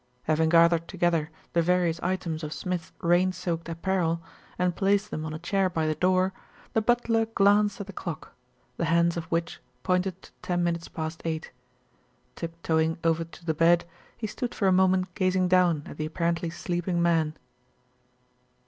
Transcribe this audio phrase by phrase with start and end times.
[0.23, 4.19] Having gathered together the various items of Smith's rain soaked apparel
[4.57, 6.33] and placed them on a chair by the door,
[6.73, 8.33] the butler glanced at the clock,
[8.77, 11.51] the hands of which pointed to ten minutes past eight.
[12.35, 13.85] Tip toeing over to the bed,
[14.17, 17.37] he stood for a moment gazing down at the apparently sleeping man.